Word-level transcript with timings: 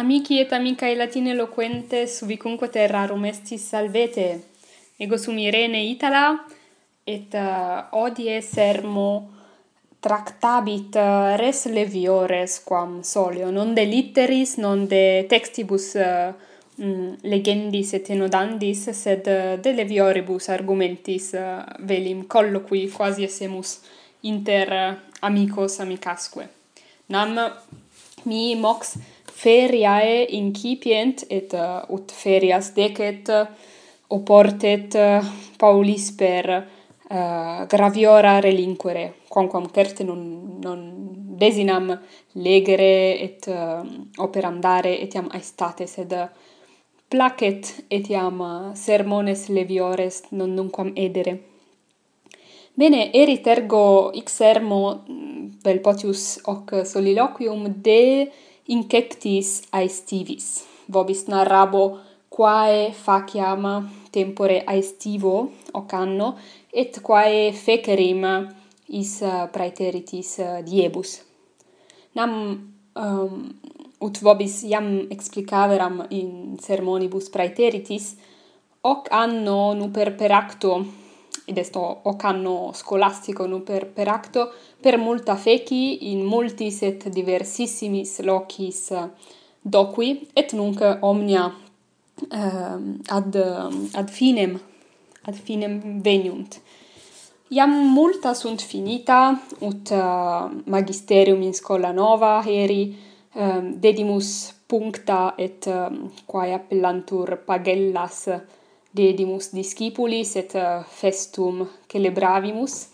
Amici 0.00 0.38
et 0.40 0.50
amicae 0.54 0.94
latine 0.96 1.34
loquentes, 1.34 2.22
ubicunque 2.22 2.70
terrarum 2.72 3.26
estis 3.28 3.66
salvete. 3.68 4.28
Ego 4.96 5.18
sum 5.18 5.36
Irene 5.36 5.82
Itala, 5.84 6.46
et 7.04 7.34
uh, 7.36 7.82
odie 8.00 8.38
sermo 8.40 9.10
tractabit 10.00 10.96
uh, 10.96 11.34
res 11.36 11.66
leviores 11.68 12.62
quam 12.64 13.02
solio, 13.04 13.50
non 13.52 13.74
de 13.76 13.84
litteris, 13.84 14.56
non 14.56 14.86
de 14.88 15.26
textibus 15.28 15.90
uh, 16.00 16.32
mm, 16.80 17.20
legendis 17.28 17.92
et 18.00 18.08
enodandis, 18.16 18.88
sed 18.96 19.28
uh, 19.28 19.58
de 19.60 19.76
levioribus 19.76 20.48
argumentis 20.48 21.34
uh, 21.36 21.60
velim 21.84 22.24
colloqui 22.24 22.86
quasi 22.88 23.28
essemus 23.28 23.82
inter 24.32 24.72
uh, 24.72 24.90
amicos 25.28 25.76
amicasque. 25.84 26.48
Nam 27.12 27.36
mi 28.24 28.54
mox 28.56 28.96
feriae 29.40 30.26
incipient 30.36 31.24
et 31.28 31.54
uh, 31.54 31.80
ut 31.94 32.12
ferias 32.12 32.72
decet 32.76 33.28
uh, 33.32 33.46
oportet 34.16 34.94
uh, 34.98 35.24
Paulis 35.58 36.10
per 36.12 36.50
uh, 36.56 37.66
graviora 37.68 38.38
relinquere 38.40 39.04
quamquam 39.28 39.70
certe 39.72 40.04
non 40.04 40.58
non 40.60 40.80
desinam 41.40 41.86
legere 42.32 43.18
et 43.18 43.46
uh, 43.48 43.80
operam 44.18 44.60
dare 44.60 44.98
etiam 45.00 45.28
aestate 45.32 45.86
sed 45.86 46.12
placet 47.08 47.86
etiam 47.88 48.42
sermones 48.74 49.48
leviores 49.48 50.22
non 50.30 50.52
nunquam 50.54 50.92
edere. 50.94 51.32
Bene, 52.78 53.00
erit 53.12 53.46
ergo 53.50 54.10
ix 54.14 54.36
sermo 54.40 54.80
mm, 55.08 55.46
vel 55.64 55.80
potius 55.84 56.38
hoc 56.46 56.70
soliloquium 56.86 57.66
de 57.86 58.30
incectis 58.70 59.60
aestivis. 59.74 60.64
Vobis 60.90 61.26
narrabo 61.30 61.84
quae 62.30 62.90
faciam 62.94 63.66
tempore 64.10 64.62
aestivo 64.66 65.50
ocanno, 65.74 66.34
et 66.72 67.00
quae 67.02 67.50
fecerim 67.52 68.24
is 68.88 69.20
eh, 69.22 69.46
praeteritis 69.52 70.38
eh, 70.38 70.62
diebus. 70.66 71.20
Nam 72.18 72.32
um, 72.94 73.42
ut 74.02 74.18
vobis 74.22 74.62
iam 74.66 74.88
explicaveram 75.14 76.00
in 76.10 76.56
sermonibus 76.62 77.30
praeteritis, 77.30 78.14
hoc 78.82 79.10
anno 79.14 79.74
nuper 79.78 80.16
per 80.18 80.32
acto 80.32 80.80
id 81.50 81.58
est 81.58 81.76
hoc 81.76 82.24
anno 82.24 82.70
scolastico 82.72 83.46
non 83.46 83.62
per, 83.62 83.86
per 83.86 84.08
acto, 84.08 84.52
per 84.80 84.96
multa 84.98 85.36
feci 85.36 86.10
in 86.10 86.24
multis 86.24 86.82
et 86.82 87.08
diversissimis 87.08 88.20
locis 88.20 88.94
doqui, 89.60 90.28
et 90.32 90.52
nunc 90.52 90.80
omnia 91.00 91.50
eh, 92.30 92.78
ad, 93.18 93.34
ad 93.92 94.08
finem, 94.08 94.58
ad 95.26 95.34
finem 95.34 96.00
veniunt. 96.00 96.60
Iam 97.50 97.72
multa 97.90 98.32
sunt 98.32 98.62
finita, 98.62 99.34
ut 99.66 99.90
uh, 99.90 100.46
magisterium 100.70 101.42
in 101.42 101.52
scola 101.52 101.90
nova 101.90 102.40
heri, 102.46 102.94
um, 103.34 103.72
dedimus 103.74 104.52
puncta 104.70 105.34
et 105.36 105.66
um, 105.66 106.12
quae 106.30 106.52
appellantur 106.54 107.40
pagellas 107.42 108.28
dedimus 108.90 109.50
discipulis 109.54 110.36
et 110.36 110.54
uh, 110.54 110.82
festum 110.84 111.66
celebravimus. 111.90 112.88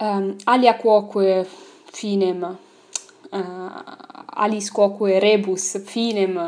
Um, 0.00 0.34
alia 0.46 0.74
quoque 0.74 1.46
finem 1.94 2.42
uh, 2.44 3.38
alis 4.36 4.70
quoque 4.70 5.18
rebus 5.22 5.78
finem 5.86 6.38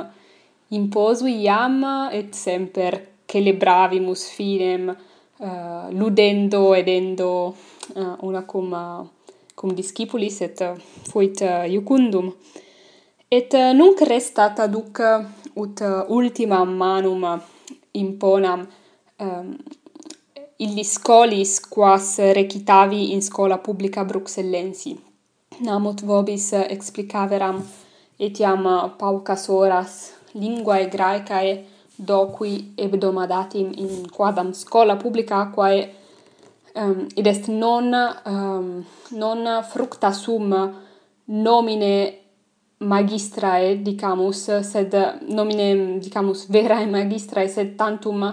imposui 0.71 1.43
iam 1.45 1.85
et 2.13 2.35
semper 2.35 3.01
celebravimus 3.27 4.29
finem 4.35 4.91
uh, 4.91 5.89
ludendo 5.91 6.75
edendo 6.75 7.55
uh, 7.95 8.17
una 8.23 8.43
cum 8.43 8.73
uh, 8.73 9.07
cum 9.55 9.73
discipulis 9.75 10.41
et 10.41 10.61
uh, 10.61 10.77
fuit 11.09 11.41
uh, 11.41 11.65
iucundum. 11.65 12.35
Et 13.31 13.55
uh, 13.55 13.73
nunc 13.73 14.01
restat 14.05 14.61
aduc 14.61 15.01
uh, 15.01 15.25
ut 15.57 15.81
uh, 15.81 16.05
ultimam 16.13 16.77
manum 16.77 17.25
imponam 18.03 18.67
ehm, 19.19 19.29
um, 19.29 19.57
illis 20.59 20.95
scolis 20.97 21.61
quas 21.61 22.19
recitavi 22.39 23.13
in 23.13 23.23
scola 23.23 23.59
publica 23.59 24.05
bruxellensi. 24.05 24.97
Namut 25.61 26.01
vobis 26.03 26.53
explicaveram 26.53 27.63
etiam 28.19 28.65
paucas 28.99 29.49
horas 29.49 30.13
linguae 30.35 30.87
graecae 30.95 31.65
docui 31.99 32.73
hebdomadatim 32.77 33.73
in 33.77 34.09
quadam 34.17 34.53
scola 34.53 34.97
publica 34.97 35.51
quae 35.55 35.89
um, 36.75 37.09
id 37.17 37.27
est 37.27 37.49
non 37.49 37.93
um, 38.25 38.85
non 39.11 39.65
fructa 39.71 40.13
sum 40.13 40.53
nomine 41.27 42.26
magistrae, 42.79 43.83
dicamus, 43.83 44.51
sed 44.63 44.95
nomine, 45.29 45.99
dicamus, 46.01 46.47
verae 46.53 46.87
magistrae, 46.87 47.49
sed 47.49 47.77
tantum 47.77 48.25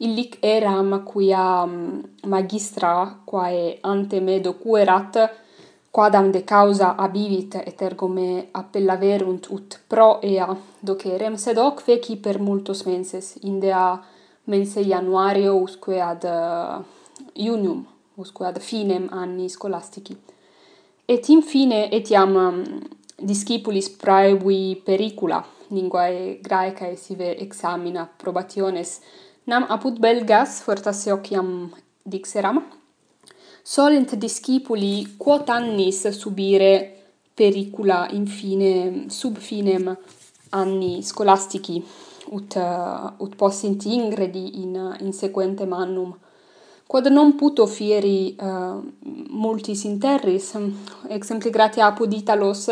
illic 0.00 0.38
eram 0.42 1.02
quia 1.04 1.66
mm, 1.66 2.26
magistra, 2.26 3.20
quae 3.26 3.78
ante 3.82 4.20
me 4.20 4.40
docuerat, 4.40 5.18
quadam 5.90 6.30
de 6.30 6.44
causa 6.44 6.94
abivit 6.96 7.56
et 7.66 7.82
ergo 7.82 8.08
me 8.08 8.46
appellaverunt 8.52 9.50
ut 9.50 9.80
pro 9.88 10.20
ea 10.22 10.46
docerem, 10.80 11.36
sed 11.36 11.58
hoc 11.58 11.82
feci 11.82 12.16
per 12.16 12.38
multos 12.40 12.84
menses, 12.86 13.34
indea 13.42 14.00
mense 14.44 14.84
januario 14.86 15.56
usque 15.56 16.00
ad 16.00 16.24
uh, 16.24 16.80
iunium, 17.34 17.84
usque 18.14 18.46
ad 18.46 18.58
finem 18.58 19.08
anni 19.10 19.48
scholastici. 19.48 20.16
Et 21.06 21.28
in 21.28 21.42
fine, 21.42 21.90
etiam 21.90 22.32
mm, 22.38 22.99
discipulis 23.20 23.88
praevi 23.90 24.80
pericula 24.84 25.44
linguae 25.70 26.40
graecae 26.42 26.96
sive 26.96 27.36
examina 27.38 28.08
probationes. 28.18 29.00
Nam 29.46 29.66
apud 29.68 29.98
belgas 30.00 30.60
fortasse 30.62 31.12
ociam 31.12 31.70
dixeram 32.04 32.62
solent 33.62 34.14
discipuli 34.16 35.16
quot 35.16 35.48
annis 35.48 36.08
subire 36.08 36.72
pericula 37.34 38.08
infine 38.12 39.06
sub 39.08 39.36
finem 39.38 39.96
anni 40.50 41.02
scholastici 41.02 41.82
ut 42.30 42.54
uh, 42.56 43.12
ut 43.18 43.34
possint 43.36 43.84
ingredi 43.84 44.62
in 44.62 44.96
in 45.00 45.12
sequentem 45.12 45.72
annum. 45.72 46.18
Quod 46.86 47.06
non 47.06 47.36
puto 47.36 47.66
fieri 47.66 48.36
uh, 48.40 48.82
multis 49.30 49.84
in 49.84 49.98
terris 49.98 50.56
exempli 51.08 51.50
gratia 51.50 51.86
apud 51.86 52.12
Italos 52.12 52.66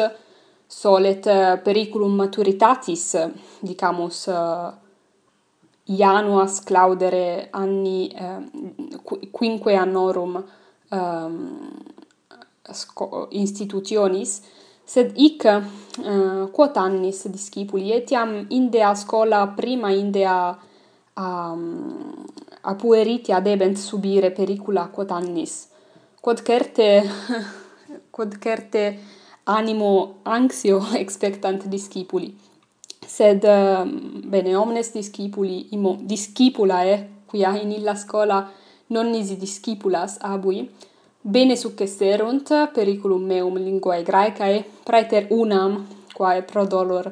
solet 0.69 1.27
eh, 1.27 1.57
periculum 1.65 2.15
maturitatis 2.15 3.17
dicamus 3.65 4.29
eh, 4.29 4.69
ianuas 5.97 6.61
claudere 6.65 7.49
anni 7.51 8.13
eh, 8.13 8.43
quinque 9.33 9.75
annorum 9.77 10.37
ehm, 10.93 11.37
institutionis 13.31 14.43
sed 14.85 15.15
hic 15.17 15.45
uh, 15.45 16.49
quot 16.53 16.77
annis 16.77 17.27
discipuli 17.29 17.93
etiam 17.93 18.47
indea 18.51 18.95
scola 18.95 19.47
prima 19.57 19.91
indea 19.93 20.59
ehm, 21.17 21.25
um, 21.25 22.25
a 22.63 22.75
pueritia 22.75 23.41
debent 23.41 23.77
subire 23.77 24.31
pericula 24.31 24.89
quot 24.89 25.11
annis. 25.11 25.69
Quod 26.21 26.43
certe 26.43 26.89
quod 28.15 28.37
certe 28.39 28.99
animo 29.49 30.21
anxio 30.23 30.81
expectant 31.03 31.67
discipuli. 31.67 32.37
Sed 33.07 33.45
ehm, 33.45 34.29
bene 34.29 34.55
omnes 34.57 34.93
discipuli 34.93 35.69
imo 35.75 35.97
discipulae 36.01 36.93
eh, 36.93 37.07
quia 37.27 37.57
in 37.57 37.73
illa 37.73 37.95
scola 37.95 38.51
non 38.89 39.11
nisi 39.11 39.37
discipulas 39.37 40.19
abui 40.21 40.69
bene 41.21 41.57
successerunt 41.57 42.71
periculum 42.73 43.25
meum 43.25 43.57
linguae 43.57 44.03
graecae 44.03 44.65
praeter 44.85 45.27
unam 45.31 45.87
quae 46.13 46.43
pro 46.43 46.67
dolor 46.67 47.07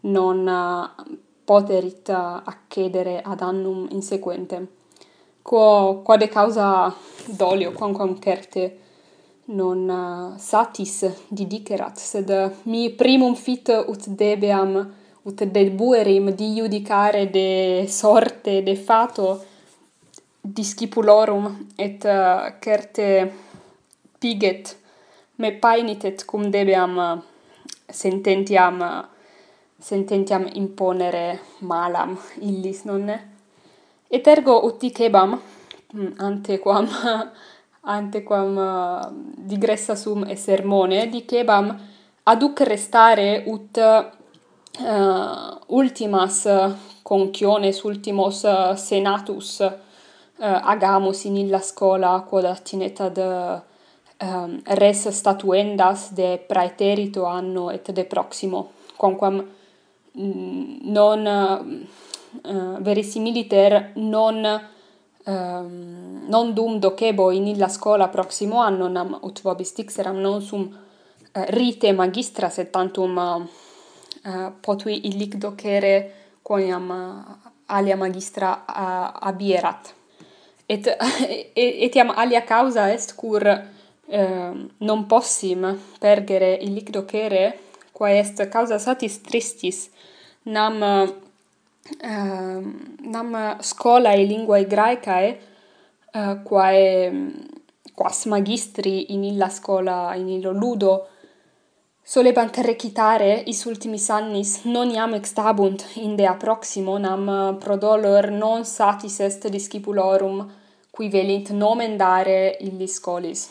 non 0.00 0.46
eh, 0.46 1.16
poterit 1.44 2.08
eh, 2.08 2.14
accedere 2.44 3.22
ad 3.22 3.40
annum 3.40 3.86
insequentem. 3.90 4.66
Quo 5.42 6.02
quod 6.04 6.28
causa 6.28 6.94
dolio 7.24 7.72
quamquam 7.72 8.18
certe 8.20 8.87
non 9.48 9.88
eh, 9.88 10.38
satis 10.38 11.06
didicerat, 11.28 11.96
sed 11.96 12.30
eh, 12.30 12.50
mi 12.64 12.90
primum 12.90 13.34
fit 13.34 13.68
ut 13.68 14.06
debeam, 14.06 14.94
ut 15.22 15.44
debuerim 15.44 16.30
di 16.34 16.54
judicare 16.54 17.30
de 17.30 17.84
sorte, 17.88 18.62
de 18.62 18.74
fato, 18.76 19.44
discipulorum, 20.40 21.66
et 21.76 22.04
uh, 22.04 22.54
certe 22.58 23.32
piget 24.18 24.76
me 25.36 25.52
paenitet 25.52 26.24
cum 26.24 26.48
debeam 26.48 26.96
sententiam 27.90 28.80
sententiam 29.78 30.46
imponere 30.54 31.40
malam 31.60 32.16
illis, 32.40 32.84
nonne? 32.84 33.18
Et 34.10 34.26
ergo 34.26 34.56
ut 34.64 34.80
dicebam, 34.80 35.36
hm, 35.92 36.14
ante 36.18 36.58
quam 36.58 36.88
antequam 37.88 38.58
eh, 38.58 39.08
digressa 39.36 39.94
sum 39.94 40.24
e 40.28 40.36
sermone 40.36 41.08
dicebam 41.08 41.76
aduc 42.24 42.60
restare 42.60 43.44
ut 43.46 43.76
eh, 43.76 44.04
ultimas 45.68 46.46
conciones 47.02 47.82
ultimos 47.82 48.44
senatus 48.74 49.60
eh, 49.60 49.74
agamus 50.72 51.24
in 51.24 51.36
illa 51.36 51.60
scola 51.60 52.24
quod 52.28 52.44
attinet 52.44 53.00
ad 53.00 53.18
res 54.64 55.08
statuendas 55.08 56.12
de 56.12 56.38
praeterito 56.48 57.24
anno 57.24 57.70
et 57.70 57.92
de 57.92 58.04
proximo 58.04 58.72
quamquam 58.96 59.36
mm, 60.12 60.90
non 60.90 61.86
verisimiliter 62.82 63.92
non 63.94 64.42
um, 65.28 66.24
non 66.26 66.52
dum 66.52 66.78
docebo 66.78 67.30
in 67.30 67.46
illa 67.46 67.68
scola 67.68 68.08
proximo 68.08 68.60
anno 68.60 68.88
nam 68.88 69.18
ut 69.22 69.40
vobis 69.42 69.74
dixeram 69.74 70.18
non 70.20 70.40
sum 70.40 70.62
uh, 70.62 71.44
rite 71.48 71.92
magistra 71.92 72.48
sed 72.48 72.70
tantum 72.70 73.16
uh, 73.16 73.46
uh, 74.24 74.52
potui 74.60 75.06
illic 75.08 75.36
docere 75.36 76.12
quoniam 76.42 76.90
uh, 76.90 76.96
eh, 76.96 77.50
alia 77.66 77.96
magistra 77.96 78.64
uh, 78.66 79.28
abierat. 79.28 79.94
Et 80.68 80.86
etiam 81.86 82.10
alia 82.16 82.42
causa 82.42 82.88
est 82.92 83.14
cur 83.16 83.44
uh, 83.44 84.52
non 84.78 85.06
possim 85.06 85.78
pergere 86.00 86.54
illic 86.62 86.90
docere 86.90 87.58
quae 87.92 88.18
est 88.18 88.48
causa 88.50 88.78
satis 88.78 89.20
tristis. 89.22 89.90
Nam 90.44 90.82
uh, 90.82 91.27
uh, 92.02 92.60
nam 93.14 93.56
scolae 93.60 94.24
linguae 94.24 94.66
graecae 94.66 95.28
uh, 95.30 96.18
eh, 96.18 96.34
quae 96.42 97.12
quas 97.94 98.26
magistri 98.26 99.12
in 99.14 99.24
illa 99.24 99.48
scola 99.48 100.14
in 100.14 100.28
illo 100.28 100.52
ludo 100.52 101.08
solebant 102.02 102.56
recitare 102.56 103.42
is 103.46 103.64
ultimis 103.64 104.08
annis 104.10 104.64
non 104.64 104.90
iam 104.90 105.12
extabunt 105.14 105.84
inde 105.94 106.22
dea 106.22 106.34
proximo 106.34 106.98
nam 106.98 107.58
prodolor 107.60 108.30
non 108.30 108.64
satis 108.64 109.20
est 109.20 109.48
discipulorum 109.48 110.36
qui 110.98 111.08
velint 111.08 111.50
nomen 111.50 111.96
dare 111.96 112.56
illi 112.60 112.88
scolis. 112.88 113.48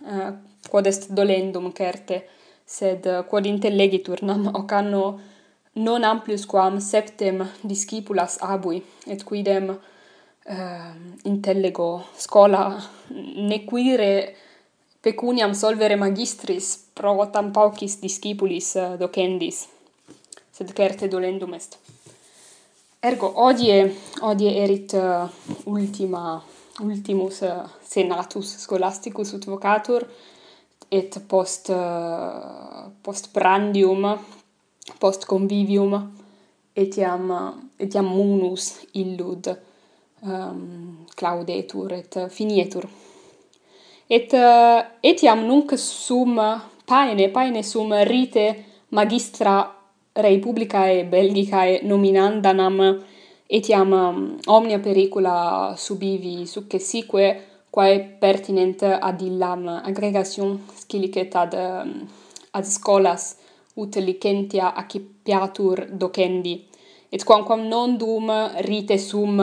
Uh, 0.00 0.32
quod 0.70 0.86
est 0.86 1.10
dolendum 1.12 1.72
certe 1.72 2.16
sed 2.64 3.04
quod 3.28 3.44
intellegitur 3.46 4.22
nam 4.22 4.46
ocanno 4.60 5.02
non 5.76 6.04
amplius 6.04 6.46
quam 6.46 6.78
septem 6.80 7.44
discipulas 7.62 8.38
abui, 8.40 8.82
et 9.06 9.22
quidem 9.24 9.70
uh, 9.70 10.94
intellego 11.24 12.04
scola 12.16 12.62
nequire 13.10 14.34
pecuniam 15.00 15.52
solvere 15.52 15.96
magistris 15.96 16.76
pro 16.94 17.28
tam 17.32 17.52
paucis 17.52 17.98
discipulis 18.00 18.74
uh, 18.74 18.96
docendis, 18.96 19.66
sed 20.50 20.72
certe 20.72 21.08
dolendum 21.08 21.52
est. 21.54 21.76
Ergo, 23.04 23.28
odie, 23.36 23.92
odie 24.22 24.54
erit 24.62 24.94
uh, 24.96 25.28
ultima, 25.66 26.40
ultimus 26.80 27.42
uh, 27.44 27.68
senatus 27.84 28.56
scholasticus 28.64 29.34
ut 29.36 29.44
vocatur, 29.44 30.08
et 30.90 31.18
post, 31.28 31.68
uh, 31.68 32.88
post 33.02 33.28
prandium 33.34 34.08
post 35.00 35.26
convivium 35.26 35.94
etiam 36.76 37.30
etiam 37.78 38.06
munus 38.06 38.86
illud 38.94 39.48
um, 40.22 41.06
claudetur 41.16 41.92
et 41.92 42.18
finietur. 42.30 42.84
Et 44.08 44.30
etiam 45.02 45.42
nunc 45.48 45.74
sum 45.78 46.38
paene 46.86 47.28
paene 47.34 47.62
sum 47.62 47.92
rite 48.06 48.46
magistra 48.90 49.56
rei 50.14 50.38
publicae 50.38 51.04
belgicae 51.10 51.80
nominandanam 51.82 52.78
etiam 53.48 53.92
um, 53.92 54.38
omnia 54.46 54.78
pericula 54.78 55.74
subivi 55.76 56.46
successique 56.46 57.26
quae 57.70 57.98
pertinent 58.20 58.82
ad 58.82 59.20
illam 59.20 59.68
aggregation 59.68 60.60
scilicet 60.74 61.34
ad 61.34 61.54
ad 62.52 62.64
scolas 62.64 63.45
ut 63.76 63.96
licentia 63.96 64.74
accipiatur 64.74 65.86
docendi, 65.90 66.64
et 67.08 67.24
quamquam 67.24 67.66
non 67.68 67.96
dum 67.96 68.30
rite 68.68 68.98
sum 68.98 69.40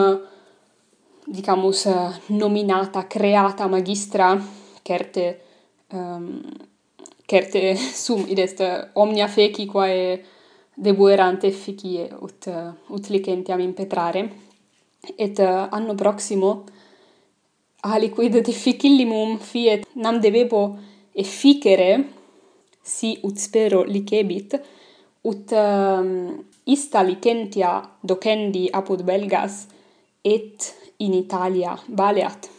dicamus 1.26 1.88
nominata 2.26 3.06
creata 3.06 3.66
magistra 3.66 4.38
certe 4.82 5.40
um, 5.92 6.42
certe 7.26 7.74
sum 8.04 8.24
id 8.28 8.38
est 8.38 8.90
omnia 8.94 9.28
feci 9.28 9.66
quae 9.66 10.22
debuerante 10.74 11.46
efficie 11.46 12.08
ut 12.20 12.50
ut 12.88 13.08
licentiam 13.08 13.60
impetrare 13.60 14.22
et 15.16 15.38
uh, 15.38 15.68
anno 15.70 15.94
proximo 15.94 16.64
aliquid 17.80 18.40
difficillimum 18.40 19.38
fiet 19.38 19.86
nam 19.94 20.20
debebo 20.20 20.76
efficere 21.12 21.90
si 22.84 23.18
ut 23.24 23.38
spero 23.40 23.82
licebit, 23.88 24.60
ut 25.24 25.52
um, 25.56 26.44
ista 26.64 27.02
licentia 27.02 27.80
docendi 28.00 28.68
apud 28.72 29.02
Belgas 29.02 29.66
et 30.22 30.74
in 30.98 31.14
Italia 31.14 31.78
baleat. 31.88 32.50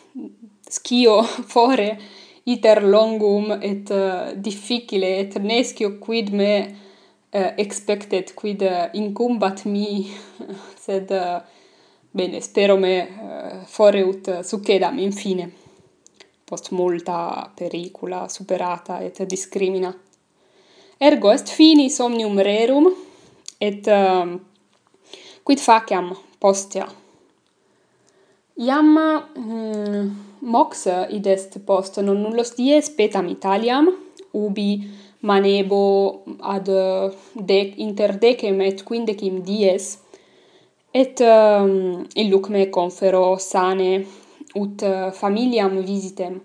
Scio 0.70 1.22
fore 1.54 1.90
iter 2.46 2.82
longum 2.84 3.52
et 3.62 3.90
uh, 3.94 4.34
difficile 4.36 5.20
et 5.20 5.38
nescio 5.42 5.98
quid 6.00 6.32
me 6.34 6.54
eh, 7.30 7.40
uh, 7.40 7.52
expectet 7.58 8.34
quid 8.34 8.62
uh, 8.62 8.90
incumbat 8.94 9.66
mi. 9.66 10.06
Sed 10.86 11.12
uh, 11.12 11.42
bene 12.12 12.42
spero 12.42 12.78
me 12.78 12.96
uh, 13.02 13.66
fore 13.66 14.02
ut 14.02 14.28
uh, 14.28 14.42
succedam 14.42 14.98
infine. 15.00 15.52
Post 16.46 16.72
multa 16.72 17.52
pericula 17.56 18.28
superata 18.30 19.00
et 19.02 19.24
discrimina. 19.26 19.94
Ergo 21.00 21.32
est 21.32 21.50
fini 21.50 21.90
somnium 21.90 22.40
rerum 22.40 22.88
et 23.60 23.88
uh, 23.88 24.38
quid 25.44 25.60
faciam 25.60 26.14
postea? 26.40 26.88
Iam 28.58 28.96
mm, 29.36 30.12
mox 30.42 30.88
id 31.10 31.28
est 31.28 31.60
post 31.66 32.00
non 32.00 32.22
nullos 32.24 32.56
dies 32.56 32.90
petam 32.90 33.28
Italiam 33.28 33.90
ubi 34.34 34.88
manebo 35.22 36.24
ad 36.40 36.70
dec 37.36 37.76
inter 37.78 38.16
decem 38.22 38.62
et 38.62 38.84
quindecim 38.88 39.42
dies 39.44 39.98
et 40.94 41.20
ehm, 41.20 41.70
um, 41.70 42.06
illuc 42.16 42.50
me 42.50 42.70
confero 42.70 43.38
sane 43.38 44.06
ut 44.56 44.84
eh, 44.84 45.12
familiam 45.12 45.82
visitem 45.84 46.40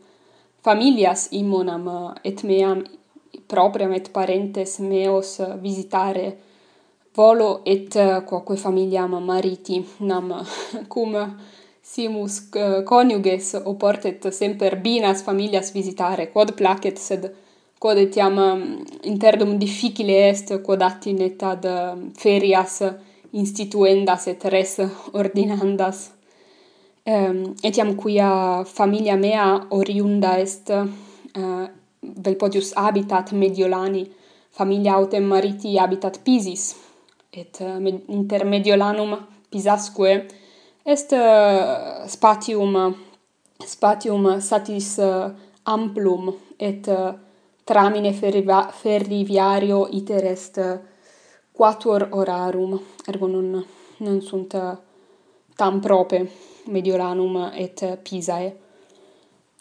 familias 0.65 1.29
immonam 1.31 1.87
eh, 1.89 2.31
et 2.31 2.43
meam 2.43 2.83
propriam 3.47 3.93
et 3.93 4.11
parentes 4.11 4.79
meos 4.79 5.41
visitare 5.61 6.37
volo 7.15 7.61
et 7.65 7.95
eh, 7.97 8.23
quoque 8.25 8.57
familiam 8.57 9.23
mariti 9.25 9.85
nam 9.99 10.45
cum 10.93 11.17
simus 11.83 12.49
eh, 12.55 12.83
coniuges 12.85 13.55
oportet 13.65 14.33
semper 14.33 14.77
binas 14.77 15.23
familias 15.23 15.73
visitare 15.73 16.31
quod 16.33 16.55
placet 16.55 16.99
sed 16.99 17.35
quod 17.79 17.99
etiam 17.99 18.35
mm, 18.35 18.85
interdum 19.03 19.59
difficile 19.59 20.29
est 20.29 20.63
quod 20.63 20.83
attinet 20.83 21.43
ad 21.43 21.65
mm, 21.65 22.11
ferias 22.17 22.83
instituendas 23.33 24.27
et 24.27 24.45
res 24.45 24.81
ordinandas. 25.13 26.11
Ehm, 27.07 27.55
etiam 27.63 27.95
quia 27.97 28.65
familia 28.65 29.17
mea 29.17 29.67
oriunda 29.71 30.39
est 30.39 30.71
eh, 30.71 31.80
vel 32.17 32.37
podius 32.37 32.73
habitat 32.77 33.33
Mediolani, 33.33 34.05
familia 34.51 34.95
autem 34.95 35.25
mariti 35.25 35.77
habitat 35.79 36.21
Pisis, 36.25 36.75
et 37.33 37.61
eh, 37.61 37.77
uh, 37.77 38.01
inter 38.09 38.45
Mediolanum 38.45 39.17
Pisasque 39.51 40.27
est 40.85 41.13
uh, 41.13 42.07
spatium 42.07 42.95
spatium 43.65 44.41
satis 44.41 44.99
uh, 44.99 45.31
amplum 45.65 46.35
et 46.59 46.89
uh, 46.89 47.13
tramine 47.65 48.13
ferriva, 48.13 48.71
ferriviario 48.73 49.87
iter 49.93 50.25
est 50.25 50.59
quatuor 51.53 52.09
horarum 52.13 52.81
ergo 53.07 53.27
non 53.29 53.65
non 53.99 54.21
sunt 54.21 54.55
tam 55.57 55.81
prope 55.81 56.27
Mediolanum 56.67 57.51
et 57.55 57.85
Pisae. 58.03 58.70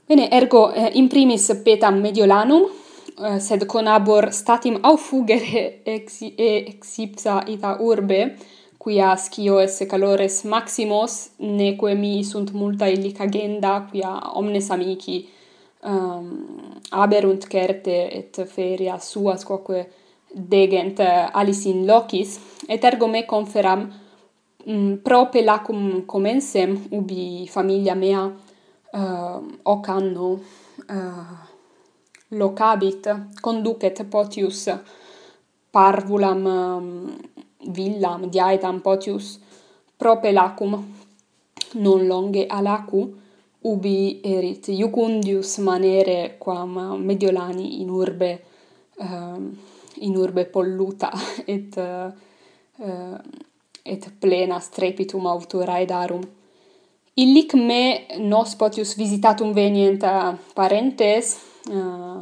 Bene, 0.10 0.28
ergo 0.32 0.72
eh, 0.74 0.89
in 0.98 1.06
primis 1.08 1.44
petam 1.62 2.00
mediolanum, 2.01 2.63
eh, 2.66 3.36
sed 3.38 3.68
conabor 3.70 4.32
statim 4.34 4.80
au 4.82 4.96
fugere 4.98 5.84
ex, 5.86 6.24
exipsa 6.24 6.63
ex 6.72 6.98
ipsa 7.04 7.36
ita 7.46 7.75
urbe, 7.86 8.36
quia 8.82 9.12
scio 9.16 9.60
esse 9.62 9.86
calores 9.86 10.39
maximos, 10.46 11.20
neque 11.38 11.94
mi 11.94 12.24
sunt 12.24 12.50
multa 12.58 12.89
illicagenda, 12.89 13.86
quia 13.92 14.16
omnes 14.34 14.72
amici 14.72 15.20
ehm, 15.84 15.94
um, 15.94 16.82
aberunt 16.89 17.46
certe 17.46 18.01
et 18.10 18.44
feria 18.48 18.98
suas 18.98 19.46
quoque 19.46 19.86
degent 20.34 21.00
eh, 21.06 21.30
alis 21.32 21.66
in 21.66 21.86
locis, 21.86 22.39
et 22.68 22.84
ergo 22.84 23.06
me 23.06 23.28
conferam 23.28 23.86
mm, 24.66 25.04
prope 25.06 25.46
lacum 25.46 26.06
comensem, 26.08 26.80
ubi 26.89 27.46
familia 27.46 27.94
mea, 27.94 28.32
uh, 28.93 29.41
hoc 29.63 29.88
anno 29.88 30.31
uh, 30.89 31.38
locabit 32.29 33.10
conducet 33.41 34.03
potius 34.10 34.69
parvulam 35.72 36.46
um, 36.46 37.17
villam 37.75 38.29
diaetam 38.29 38.81
potius 38.81 39.39
propelacum 39.98 40.74
non 41.75 42.08
longe 42.08 42.46
alacu 42.48 43.01
ubi 43.62 44.22
erit 44.24 44.67
iucundius 44.67 45.58
manere 45.58 46.38
quam 46.38 46.98
mediolani 46.98 47.81
in 47.81 47.89
urbe 47.89 48.31
uh, 48.98 49.41
in 50.01 50.15
urbe 50.15 50.46
polluta 50.46 51.12
et 51.46 51.77
uh, 51.77 52.12
et 53.84 54.03
plena 54.19 54.60
strepitum 54.60 55.25
auturae 55.27 55.86
Illic 57.20 57.54
me 57.54 58.08
nos 58.32 58.54
potius 58.56 58.94
visitatum 58.96 59.52
venient 59.52 60.04
parentes, 60.56 61.34
uh, 61.68 62.22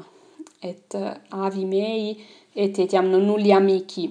et 0.63 0.95
avi 1.31 1.65
mei, 1.69 2.15
et 2.55 2.79
etiam 2.81 3.05
non 3.11 3.27
nulli 3.27 3.51
amici. 3.53 4.07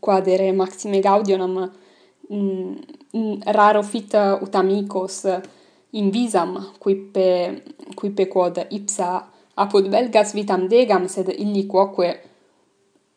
Quadere 0.00 0.52
maxime 0.56 1.02
gaudionam 1.04 1.58
mm, 2.30 2.72
mm, 3.12 3.34
raro 3.58 3.82
fit 3.82 4.16
ut 4.16 4.56
amicos 4.56 5.18
in 6.00 6.08
visam, 6.14 6.56
quippe, 6.80 7.26
quippe 7.94 8.28
quod 8.32 8.62
ipsa 8.70 9.10
apud 9.56 9.90
belgas 9.92 10.32
vitam 10.36 10.64
degam, 10.68 11.10
sed 11.12 11.28
illi 11.36 11.66
quoque 11.66 12.08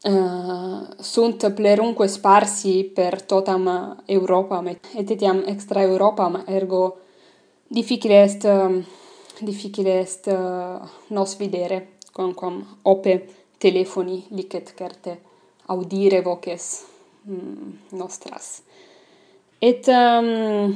uh, 0.03 0.87
sunt 0.99 1.53
plerunque 1.55 2.07
sparsi 2.07 2.91
per 2.93 3.21
totam 3.21 3.97
Europam 4.05 4.67
et 4.67 5.11
etiam 5.11 5.43
extra 5.45 5.81
Europam 5.81 6.43
ergo 6.47 6.97
difficile 7.67 8.23
est 8.23 8.43
um, 8.43 8.83
difficile 9.39 9.99
est 9.99 10.27
uh, 10.27 10.81
nos 11.07 11.35
videre 11.37 11.87
quamquam 12.11 12.77
ope 12.81 13.25
telefoni 13.57 14.25
licet 14.29 14.73
certe 14.75 15.19
audire 15.65 16.21
voces 16.21 16.85
mm, 17.27 17.71
nostras. 17.89 18.61
Et 19.59 19.87
um, 19.87 20.73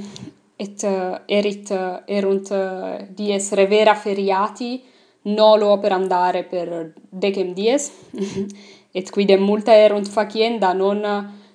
et 0.56 0.84
uh, 0.84 1.18
erit 1.26 1.70
uh, 1.72 2.02
erunt 2.06 2.50
uh, 2.52 3.08
dies 3.10 3.52
revera 3.52 3.96
feriati 3.96 4.84
nolo 5.24 5.80
per 5.80 5.92
andare 5.92 6.44
per 6.44 6.94
decem 7.10 7.54
dies. 7.54 7.92
et 8.94 9.10
quidem 9.12 9.42
multa 9.42 9.74
erunt 9.76 10.08
facienda 10.08 10.74
non 10.74 11.02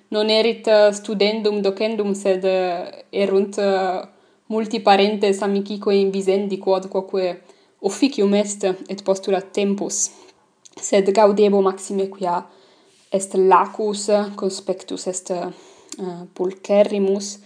non 0.09 0.29
erit 0.29 0.67
eh, 0.67 0.91
studendum 0.91 1.61
docendum 1.61 2.13
sed 2.13 2.43
eh, 2.43 3.05
erunt 3.11 3.57
eh, 3.57 4.01
multi 4.47 4.79
parentes 4.79 5.41
amicique 5.41 5.93
in 5.93 6.09
visendi 6.09 6.57
quodquoque 6.57 7.41
officium 7.81 8.33
est 8.33 8.63
et 8.87 9.03
postulat 9.03 9.51
tempus. 9.53 10.09
Sed 10.81 11.11
gaudebo 11.13 11.61
maxime 11.61 12.09
quia 12.09 12.47
est 13.11 13.33
lacus 13.35 14.09
conspectus 14.35 15.07
est 15.07 15.31
uh, 15.31 15.49
pulcherrimus 16.33 17.39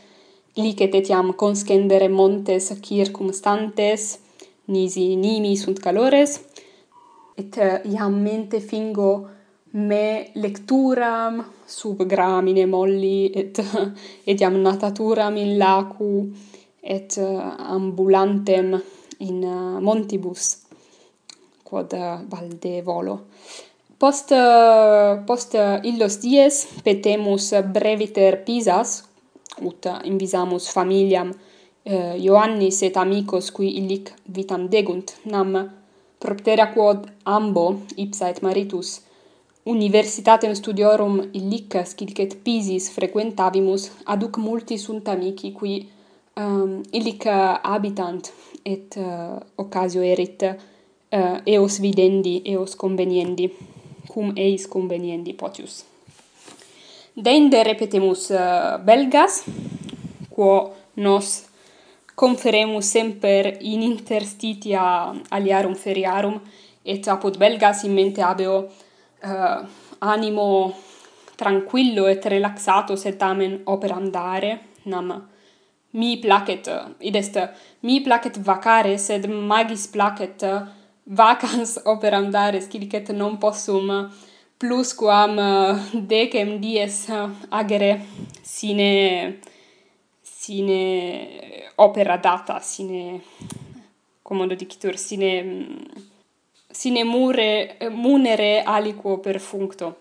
licet 0.55 0.95
etiam 0.95 1.33
conscendere 1.33 2.09
montes 2.09 2.73
circumstantes 2.81 4.19
nisi 4.67 5.15
nimi 5.15 5.55
sunt 5.57 5.79
calores 5.79 6.41
et 7.37 7.57
uh, 7.57 7.79
iam 7.91 8.19
mente 8.21 8.59
fingo 8.59 9.27
me 9.73 10.31
lecturam 10.35 11.43
sub 11.65 12.03
gramine 12.05 12.65
molli 12.65 13.31
et 13.33 13.57
etiam 14.31 14.61
nataturam 14.61 15.37
in 15.37 15.57
lacu 15.57 16.29
et 16.81 17.17
eh, 17.17 17.73
ambulantem 17.75 18.81
in 19.19 19.43
eh, 19.43 19.79
montibus 19.81 20.57
quod 21.63 21.93
eh, 21.93 22.19
valde 22.29 22.81
volo. 22.83 23.19
Post 23.97 24.33
post 25.25 25.55
illos 25.87 26.17
dies 26.19 26.65
petemus 26.83 27.53
breviter 27.73 28.41
pisas 28.43 29.03
ut 29.61 29.87
invisamus 30.03 30.67
familiam 30.75 31.31
eh, 31.85 32.17
Ioannis 32.19 32.81
et 32.83 32.97
amicos 32.97 33.49
qui 33.51 33.69
illic 33.79 34.11
vitam 34.35 34.67
degunt 34.67 35.15
nam 35.25 35.55
proptera 36.19 36.67
quod 36.73 37.07
ambo 37.23 37.65
ipsa 37.95 38.29
et 38.29 38.41
maritus 38.41 38.99
Universitatem 39.63 40.53
studiorum 40.53 41.21
illic 41.31 41.77
scilicet 41.85 42.35
Pisis 42.43 42.89
frequentavimus 42.91 43.91
aduc 44.03 44.37
multi 44.37 44.77
sunt 44.77 45.07
amici 45.07 45.51
qui 45.51 45.87
um, 46.35 46.81
illic 46.91 47.23
habitant 47.61 48.33
et 48.63 48.95
eh, 48.95 49.01
uh, 49.01 49.39
occasio 49.55 50.01
erit 50.01 50.43
uh, 50.43 51.39
eos 51.43 51.79
videndi 51.79 52.41
eos 52.43 52.75
conveniendi 52.75 53.51
cum 54.07 54.31
eis 54.35 54.67
conveniendi 54.67 55.33
potius. 55.33 55.83
Dende 57.13 57.63
repetemus 57.63 58.29
uh, 58.29 58.83
belgas 58.83 59.45
quo 60.29 60.73
nos 60.93 61.43
conferemus 62.15 62.85
semper 62.85 63.57
in 63.61 63.81
interstitia 63.81 65.13
aliarum 65.29 65.75
feriarum 65.75 66.41
et 66.83 67.07
apud 67.07 67.37
belgas 67.37 67.83
in 67.83 67.93
mente 67.93 68.21
habeo 68.21 68.67
uh, 69.23 69.65
animo 69.99 70.73
tranquillo 71.35 72.07
et 72.07 72.25
relaxato 72.25 72.95
sed 72.95 73.17
tamen 73.17 73.61
operandare. 73.65 74.59
Nam 74.83 75.29
mi 75.93 76.17
placet 76.17 76.67
eh, 76.67 77.07
id 77.07 77.15
est 77.15 77.35
mi 77.81 78.01
placet 78.01 78.37
vacare 78.39 78.97
sed 78.97 79.25
magis 79.25 79.87
placet 79.87 80.43
eh, 80.43 80.61
vacans 81.03 81.79
operandare 81.93 82.61
scilicet 82.61 83.11
non 83.11 83.37
possum 83.37 84.11
plus 84.57 84.93
quam 84.95 85.35
decem 86.07 86.59
dies 86.59 87.07
agere 87.49 87.91
sine 88.41 89.39
sine 90.21 90.81
opera 91.75 92.17
data 92.17 92.59
sine 92.59 93.21
commodo 94.21 94.55
dicitur 94.55 94.97
sine 94.97 95.43
mm, 95.43 96.12
sine 96.73 97.03
mure 97.03 97.77
munere 97.91 98.63
aliquo 98.63 99.19
per 99.19 99.39
functo. 99.39 99.95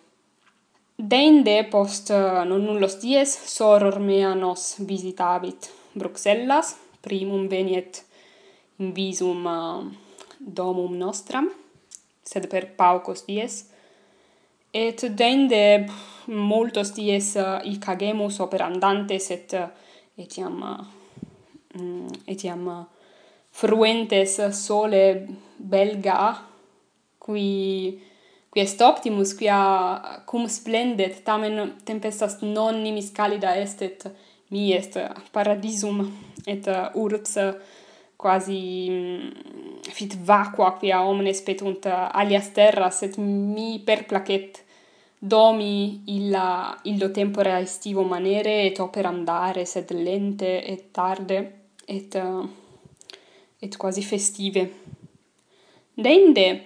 Deinde 0.94 1.64
post 1.64 2.10
eh, 2.10 2.44
non 2.44 2.64
nullos 2.64 2.98
dies 3.00 3.30
soror 3.44 3.98
mea 3.98 4.34
nos 4.34 4.76
visitabit 4.78 5.70
Bruxellas, 5.92 6.76
primum 7.00 7.48
veniet 7.48 8.04
in 8.78 8.92
visum 8.92 9.44
uh, 9.44 9.82
domum 10.38 10.94
nostram, 10.96 11.50
sed 12.22 12.46
per 12.48 12.70
paucos 12.76 13.24
dies, 13.26 13.66
et 14.72 15.04
deinde 15.18 15.88
multos 16.26 16.94
dies 16.96 17.34
eh, 17.36 17.42
uh, 17.42 17.58
icagemus 17.74 18.38
operandantes 18.40 19.28
et 19.34 19.52
etiam 20.16 20.62
uh, 20.62 20.86
etiam 22.26 22.64
uh, 22.68 22.86
fruentes 23.50 24.38
sole 24.56 25.04
belga 25.58 26.51
qui 27.24 28.00
qui 28.52 28.60
est 28.60 28.80
optimus 28.82 29.32
quia 29.34 30.22
cum 30.26 30.46
splendet 30.46 31.22
tamen 31.24 31.72
tempestas 31.84 32.42
non 32.42 32.82
nimis 32.82 33.10
calida 33.16 33.56
estet 33.56 34.04
mi 34.50 34.72
est 34.72 34.98
paradisum 35.32 36.02
et 36.46 36.66
urbs 36.94 37.38
quasi 38.16 38.88
mm, 38.90 39.30
fit 39.96 40.12
vacua 40.30 40.76
quia 40.78 41.00
omnes 41.02 41.40
petunt 41.46 41.86
alias 42.20 42.52
terras 42.52 43.02
et 43.02 43.16
mi 43.18 43.80
per 43.86 44.04
placet 44.04 44.64
domi 45.18 46.02
illa 46.06 46.76
illo 46.82 47.10
tempore 47.10 47.60
estivo 47.60 48.02
manere 48.02 48.66
et 48.66 48.78
operam 48.80 49.20
andare 49.20 49.64
sed 49.64 49.90
lente 49.92 50.52
et 50.72 50.92
tarde 50.92 51.38
et 51.86 52.16
et 53.62 53.76
quasi 53.76 54.02
festive. 54.02 54.68
Dende 55.94 56.64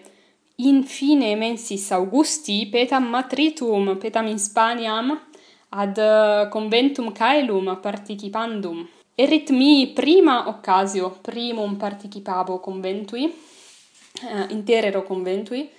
infine 0.56 1.34
mensis 1.36 1.90
Augusti 1.92 2.66
petam 2.66 3.08
matritum 3.10 3.98
petam 3.98 4.26
in 4.26 4.38
Spaniam 4.38 5.20
ad 5.68 5.98
eh, 5.98 6.48
conventum 6.48 7.12
caelum 7.12 7.78
participandum. 7.80 8.88
Erit 9.18 9.50
mi 9.50 9.92
prima 9.94 10.48
occasio, 10.48 11.18
primum 11.22 11.76
participabo 11.76 12.60
conventui, 12.60 13.24
uh, 13.24 14.52
interero 14.52 15.02
conventui, 15.04 15.70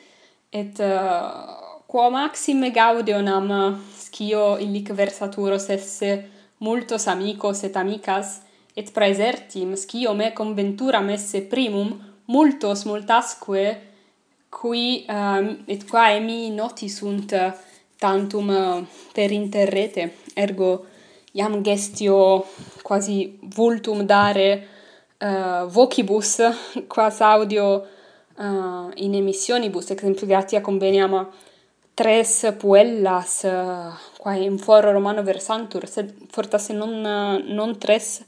et 0.50 0.79
uh, 0.79 1.86
quo 1.86 2.10
maxime 2.10 2.72
gaudionam 2.72 3.77
scio 3.93 4.57
illic 4.57 4.89
versaturos 4.91 5.69
esse 5.69 6.31
multos 6.57 7.05
amicos 7.05 7.62
et 7.62 7.77
amicas, 7.77 8.41
et 8.74 8.89
praesertim 8.91 9.75
scio 9.75 10.15
me 10.15 10.34
conventuram 10.34 11.07
esse 11.10 11.41
primum 11.41 11.93
multos 12.25 12.86
multasque 12.86 13.77
qui 14.50 15.06
um, 15.10 15.63
et 15.66 15.84
quae 15.89 16.20
mi 16.20 16.50
noti 16.50 16.89
sunt 16.89 17.32
eh, 17.32 17.54
tantum 18.00 18.50
uh, 18.50 18.86
per 19.13 19.32
interrete 19.32 20.13
ergo 20.34 20.86
iam 21.34 21.62
gestio 21.62 22.46
quasi 22.82 23.38
vultum 23.56 24.06
dare 24.06 24.68
uh, 25.20 25.66
vocibus 25.68 26.42
quas 26.94 27.20
audio 27.22 27.86
uh, 28.38 28.89
in 28.96 29.13
emissionibus. 29.13 29.92
Exemplu 29.92 30.27
gratia 30.27 30.62
conveniam 30.62 31.27
tres 31.94 32.46
puellas 32.58 33.44
uh, 33.44 33.94
quae 34.18 34.44
in 34.44 34.58
foro 34.58 34.92
romano 34.92 35.24
versantur 35.24 35.88
sed 35.88 36.13
fortasse 36.30 36.74
non 36.74 37.01
non 37.48 37.77
tres 37.77 38.24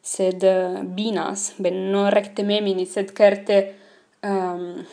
sed 0.00 0.42
uh, 0.42 0.82
binas 0.82 1.54
ben 1.56 1.90
non 1.90 2.10
recte 2.10 2.42
memini 2.42 2.84
sed 2.86 3.12
certe 3.12 3.74
um, 4.20 4.84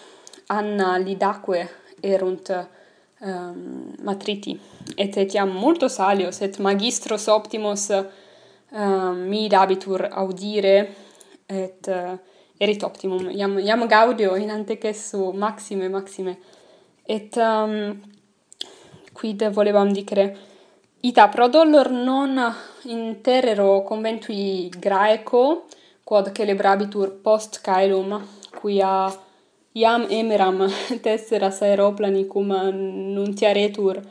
anna 0.50 0.98
lidaque 0.98 1.68
erunt 2.02 2.50
um, 3.22 3.94
matriti. 4.04 4.60
Et 4.98 5.18
etiam 5.18 5.52
multo 5.54 5.88
salios 5.88 6.42
et 6.42 6.60
magistros 6.60 7.28
optimos 7.28 7.90
ehm, 7.90 8.08
um, 8.72 9.22
mirabitur 9.30 10.08
audire 10.12 10.78
et 11.48 11.88
uh, 11.88 12.18
erit 12.60 12.84
optimum. 12.84 13.30
Iam 13.32 13.60
iam 13.60 13.88
gaudio 13.88 14.36
in 14.36 14.52
antecessu 14.52 15.32
maxime 15.34 15.90
maxime. 15.90 16.38
Et 17.06 17.38
um, 17.38 18.00
quid 19.14 19.50
volebam 19.54 19.92
dicere? 19.94 20.38
Ita 21.02 21.30
pro 21.30 21.48
dolor 21.48 21.92
non 21.92 22.36
interero 22.84 23.84
conventui 23.84 24.70
graeco 24.70 25.66
quod 26.04 26.34
celebrabitur 26.36 27.22
post 27.24 27.62
caelum 27.62 28.20
quia 28.60 29.08
iam 29.74 30.06
emeram 30.10 30.58
tesseras 31.04 31.62
aeroplani 31.62 32.26
cum 32.28 32.48
nuntiaretur 33.16 34.02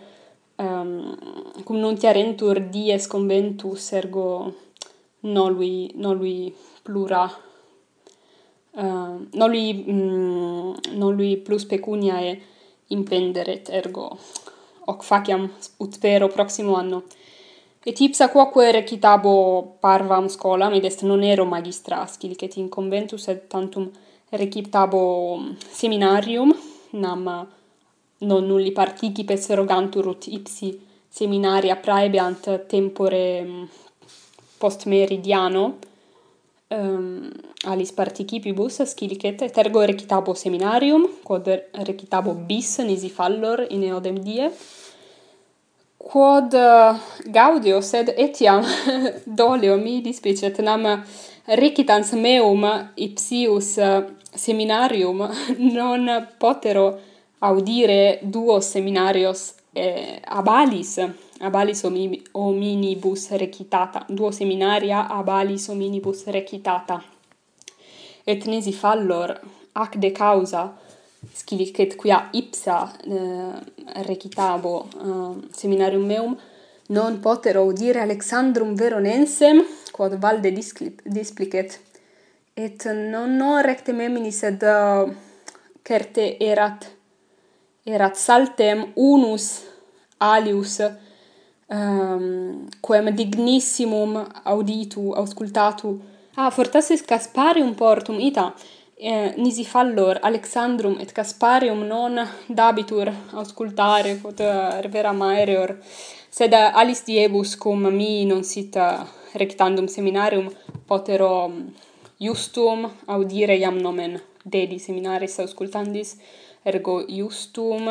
um, 0.56 1.16
cum 1.64 1.76
nuntiarentur 1.76 2.58
dies 2.70 3.06
conventus 3.06 3.92
ergo 3.92 4.52
nolui 5.20 5.90
nolui 5.94 6.54
plura 6.82 7.24
uh, 8.82 9.16
nolui 9.32 9.72
mm, 9.74 10.74
nolui 10.98 11.36
plus 11.36 11.64
pecuniae 11.64 12.40
impenderet 12.88 13.68
ergo 13.68 14.18
hoc 14.88 15.02
faciam 15.02 15.50
ut 15.78 15.94
spero 15.94 16.28
proximo 16.28 16.76
anno. 16.76 17.02
Et 17.84 18.00
ipsa 18.00 18.28
quoque 18.28 18.72
recitabo 18.72 19.76
parvam 19.80 20.28
scolam 20.28 20.74
id 20.74 20.84
est 20.84 21.02
non 21.02 21.22
ero 21.22 21.44
magistra 21.44 22.06
scilicet 22.06 22.56
in 22.56 22.68
conventus 22.68 23.28
et 23.28 23.48
tantum 23.48 23.90
recitabo 24.30 25.54
seminarium 25.70 26.54
nam 26.90 27.48
non 28.18 28.44
nulli 28.46 28.72
participes 28.72 29.48
rogantur 29.50 30.06
ut 30.06 30.26
ipsi 30.26 30.78
seminaria 31.08 31.76
praebiant 31.76 32.66
tempore 32.66 33.42
mm, 33.42 33.64
post 34.58 34.86
meridiano 34.86 35.64
um, 35.64 35.76
ehm, 36.68 37.30
alis 37.64 37.92
participibus 37.92 38.82
scilicet 38.82 39.50
tergo 39.52 39.84
recitabo 39.84 40.34
seminarium 40.34 41.08
quod 41.22 41.46
recitabo 41.72 42.34
bis 42.34 42.78
nisi 42.78 43.08
fallor 43.08 43.66
in 43.70 43.82
eodem 43.84 44.18
die 44.18 44.50
quod 45.98 46.54
eh, 46.54 46.94
gaudio 47.26 47.80
sed 47.80 48.12
etiam 48.16 48.62
doleo 49.40 49.76
mi 49.76 50.00
dispicet 50.00 50.58
nam 50.60 50.86
recitans 51.46 52.12
meum 52.12 52.64
ipsius 52.96 53.78
eh, 53.78 54.04
seminarium 54.34 55.28
non 55.58 56.28
potero 56.38 57.00
audire 57.38 58.18
duo 58.22 58.60
seminarios 58.60 59.54
eh, 59.72 60.20
abalis 60.24 60.98
abalis 61.40 61.84
hominibus 62.32 63.30
recitata 63.30 64.04
duo 64.08 64.30
seminaria 64.30 65.08
abalis 65.08 65.68
hominibus 65.68 66.24
recitata. 66.26 67.02
Et 68.24 68.44
nisi 68.44 68.72
fallor 68.72 69.40
ac 69.72 69.96
de 69.96 70.10
causa 70.12 70.76
scilicet 71.32 71.96
quia 71.96 72.28
ipsa 72.32 72.92
eh, 73.04 74.02
recitabo 74.02 74.88
eh, 75.04 75.48
seminarium 75.52 76.04
meum 76.04 76.36
non 76.88 77.20
potero 77.20 77.60
audire 77.60 78.00
Alexandrum 78.00 78.74
Veronensem 78.74 79.64
quod 79.92 80.16
valde 80.18 80.52
displicet 81.04 81.87
et 82.64 82.84
non 83.12 83.36
non 83.36 83.62
recte 83.62 83.92
memini 83.92 84.32
sed 84.32 84.62
uh, 84.62 85.06
certe 85.86 86.24
erat 86.50 86.86
erat 87.84 88.16
saltem 88.16 88.80
unus 88.94 89.44
alius 90.18 90.74
um, 91.68 92.66
quem 92.80 93.10
dignissimum 93.20 94.12
auditu 94.44 95.12
auscultatu. 95.14 96.00
Ah 96.36 96.50
fortasse 96.50 96.94
Casparium 97.04 97.74
portum 97.74 98.18
ita 98.20 98.54
eh, 98.98 99.34
nisi 99.36 99.64
fallor 99.64 100.18
Alexandrum 100.22 100.98
et 101.00 101.12
Casparium 101.12 101.80
non 101.86 102.14
dabitur 102.46 103.12
auscultare 103.32 104.20
quod 104.20 104.40
eh, 104.40 104.80
revera 104.80 105.12
maereor 105.12 105.70
sed 106.30 106.52
uh, 106.52 106.80
alis 106.80 107.04
diebus 107.06 107.56
cum 107.56 107.80
mi 107.98 108.24
non 108.24 108.42
sit 108.42 108.74
uh, 108.76 109.06
rectandum 109.34 109.86
seminarium 109.86 110.46
potero 110.86 111.48
mm, 111.48 111.66
Iustum 112.18 112.88
audire 113.06 113.54
iam 113.56 113.78
nomen 113.78 114.18
dedi 114.44 114.78
seminaris 114.82 115.38
auscultandis, 115.38 116.16
ergo 116.66 117.00
iustum 117.06 117.86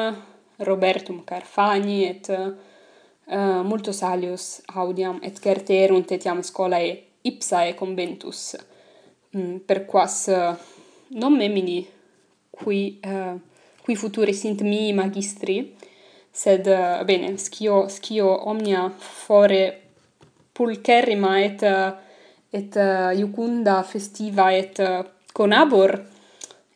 Robertum 0.60 1.22
Carfani 1.24 2.06
et 2.06 2.30
uh, 2.30 3.64
multos 3.64 4.02
alios 4.04 4.62
audiam 4.76 5.20
et 5.24 5.38
certerunt 5.40 6.12
etiam 6.12 6.42
scholae 6.44 6.90
ipsae 7.24 7.76
conventus 7.80 8.56
mm, 9.34 9.60
per 9.68 9.86
quas 9.86 10.28
uh, 10.34 10.56
non 11.10 11.38
memini 11.38 11.86
qui 12.52 13.00
uh, 13.06 13.38
qui 13.84 13.96
futuri 13.96 14.34
sint 14.34 14.62
mi 14.62 14.92
magistri 14.94 15.76
sed 16.32 16.68
uh, 16.68 17.06
bene 17.06 17.38
scio 17.38 17.88
scio 17.88 18.28
omnia 18.50 18.90
fore 18.98 19.64
pulcherrima 20.52 21.40
et 21.44 21.62
uh, 21.62 22.07
et 22.52 22.76
eh, 22.76 23.20
iucunda 23.20 23.84
festiva 23.84 24.52
et 24.54 24.80
eh, 24.80 25.04
conabor 25.34 26.06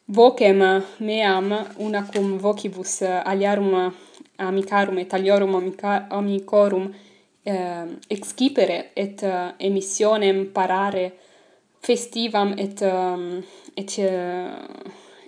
vocem 0.05 0.83
meam 0.99 1.53
una 1.77 2.03
cum 2.03 2.37
vocibus 2.37 3.01
eh, 3.01 3.21
aliarum 3.25 3.93
amicarum 4.37 4.97
et 4.97 5.13
aliorum 5.13 5.55
amica, 5.55 6.07
amicorum 6.09 6.91
eh, 7.43 7.85
excipere 8.09 8.91
et 8.95 9.23
emissionem 9.59 10.51
parare 10.51 11.13
festivam 11.81 12.53
et 12.57 12.81
et 13.75 13.99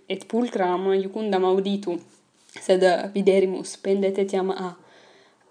et 0.10 0.26
pulcram 0.28 0.94
iucundam 0.94 1.46
auditu 1.46 1.98
sed 2.62 2.84
viderimus 3.14 3.78
pendet 3.78 4.18
etiam 4.18 4.52
a 4.52 4.76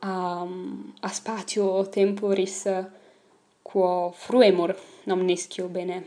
a 0.03 0.47
a 1.03 1.09
spatio 1.09 1.85
temporis 1.87 2.67
quo 3.73 4.13
fruemur 4.13 4.75
nomnescio 5.09 5.69
bene. 5.69 6.03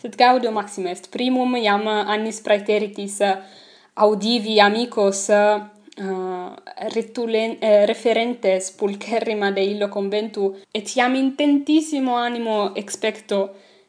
Sed 0.00 0.16
gaudio 0.16 0.52
maxim 0.52 0.86
est, 0.88 1.10
primum 1.12 1.56
iam 1.56 1.86
eh, 1.88 2.12
annis 2.14 2.40
praeteritis 2.44 3.20
eh, 3.24 3.36
audivi 4.00 4.54
amicos 4.60 5.26
uh, 5.28 5.58
retulen, 6.94 7.56
uh, 7.60 7.82
referentes 7.90 8.70
pulcherrima 8.78 9.50
de 9.52 9.64
illo 9.66 9.88
conventu, 9.92 10.54
et 10.72 10.88
iam 10.96 11.16
intentissimo 11.18 12.14
animo 12.16 12.70
expecto 12.80 13.40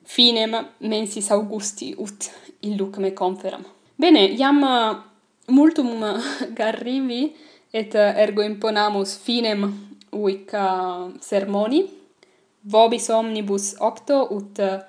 finem 0.03 0.57
mensis 0.79 1.29
Augusti 1.31 1.93
ut 1.95 2.27
illuc 2.67 2.97
me 2.97 3.13
conferam. 3.13 3.63
Bene, 3.95 4.25
iam 4.35 4.59
multum 5.47 6.03
garrivi 6.57 7.21
et 7.71 7.95
ergo 7.95 8.43
imponamus 8.43 9.15
finem 9.23 9.69
uic 10.11 10.51
sermoni, 11.21 11.85
vobis 12.63 13.09
omnibus 13.09 13.75
octo 13.79 14.27
ut 14.31 14.59
eh, 14.59 14.79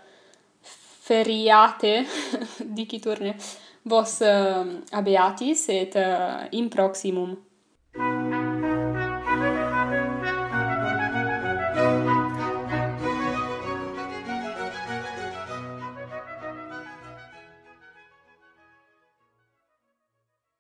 feriate 1.03 2.05
diciturne 2.79 3.35
vos 3.83 4.21
uh, 4.23 4.69
abeatis 4.95 5.65
et 5.75 5.97
uh, 5.99 6.47
in 6.55 6.69
proximum. 6.71 7.33